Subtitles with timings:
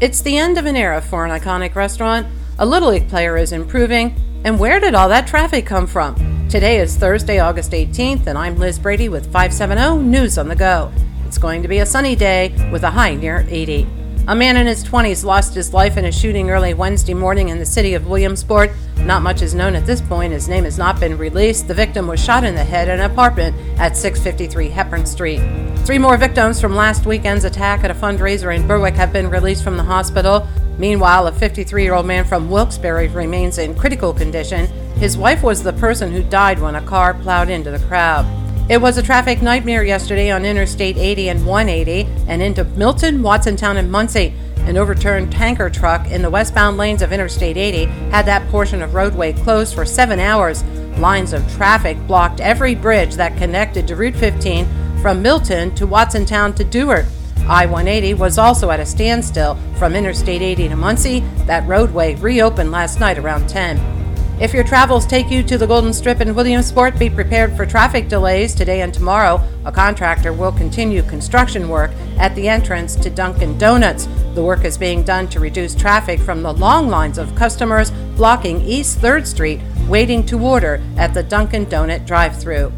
[0.00, 2.26] It's the end of an era for an iconic restaurant.
[2.58, 4.14] A Little League player is improving.
[4.44, 6.48] And where did all that traffic come from?
[6.48, 10.92] Today is Thursday, August 18th, and I'm Liz Brady with 570 News on the Go.
[11.26, 13.86] It's going to be a sunny day with a high near 80.
[14.28, 17.60] A man in his 20s lost his life in a shooting early Wednesday morning in
[17.60, 18.72] the city of Williamsport.
[18.98, 20.32] Not much is known at this point.
[20.32, 21.68] His name has not been released.
[21.68, 25.40] The victim was shot in the head in an apartment at 653 Hepburn Street.
[25.84, 29.62] Three more victims from last weekend's attack at a fundraiser in Berwick have been released
[29.62, 30.48] from the hospital.
[30.76, 34.66] Meanwhile, a 53 year old man from Wilkes-Barre remains in critical condition.
[34.96, 38.26] His wife was the person who died when a car plowed into the crowd.
[38.68, 43.76] It was a traffic nightmare yesterday on Interstate 80 and 180 and into Milton, Watsontown,
[43.76, 44.34] and Muncy.
[44.66, 48.94] An overturned tanker truck in the westbound lanes of Interstate 80 had that portion of
[48.94, 50.64] roadway closed for seven hours.
[50.98, 54.66] Lines of traffic blocked every bridge that connected to Route 15
[55.00, 57.04] from Milton to Watsontown to Dewart.
[57.48, 61.46] I 180 was also at a standstill from Interstate 80 to Muncy.
[61.46, 63.95] That roadway reopened last night around 10.
[64.38, 68.06] If your travels take you to the Golden Strip in Williamsport, be prepared for traffic
[68.10, 69.42] delays today and tomorrow.
[69.64, 74.06] A contractor will continue construction work at the entrance to Dunkin' Donuts.
[74.34, 78.60] The work is being done to reduce traffic from the long lines of customers blocking
[78.60, 82.70] East 3rd Street waiting to order at the Dunkin' Donut drive-through.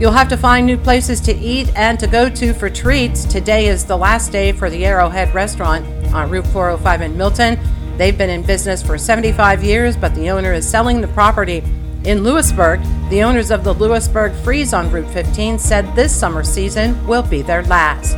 [0.00, 3.26] You'll have to find new places to eat and to go to for treats.
[3.26, 7.58] Today is the last day for the Arrowhead restaurant on Route 405 in Milton.
[7.96, 11.62] They've been in business for 75 years, but the owner is selling the property.
[12.04, 17.06] In Lewisburg, the owners of the Lewisburg Freeze on Route 15 said this summer season
[17.06, 18.16] will be their last.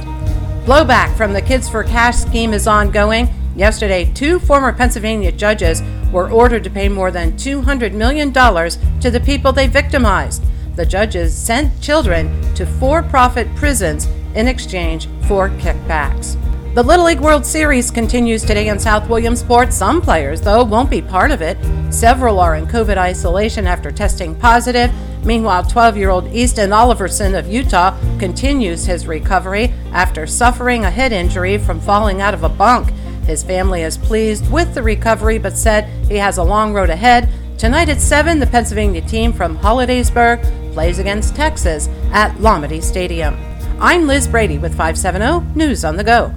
[0.67, 3.29] Blowback from the Kids for Cash scheme is ongoing.
[3.55, 9.23] Yesterday, two former Pennsylvania judges were ordered to pay more than $200 million to the
[9.25, 10.43] people they victimized.
[10.75, 16.37] The judges sent children to for profit prisons in exchange for kickbacks.
[16.77, 19.73] The Little League World Series continues today in South Williamsport.
[19.73, 21.57] Some players, though, won't be part of it.
[21.91, 24.93] Several are in COVID isolation after testing positive.
[25.25, 31.13] Meanwhile, 12 year old Easton Oliverson of Utah continues his recovery after suffering a head
[31.13, 32.91] injury from falling out of a bunk.
[33.25, 37.31] His family is pleased with the recovery but said he has a long road ahead.
[37.57, 43.35] Tonight at 7, the Pennsylvania team from Hollidaysburg plays against Texas at Lamade Stadium.
[43.81, 46.35] I'm Liz Brady with 570 News on the Go.